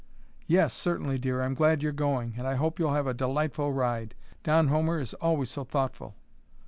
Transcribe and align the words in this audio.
"Yes; 0.47 0.73
certainly, 0.73 1.19
dear, 1.19 1.43
I'm 1.43 1.53
glad 1.53 1.83
you're 1.83 1.91
going, 1.91 2.33
and 2.35 2.47
I 2.47 2.55
hope 2.55 2.79
you'll 2.79 2.95
have 2.95 3.05
a 3.05 3.13
delightful 3.13 3.71
ride. 3.71 4.15
Don 4.41 4.69
Homer 4.69 4.99
is 4.99 5.13
always 5.13 5.51
so 5.51 5.63
thoughtful." 5.63 6.15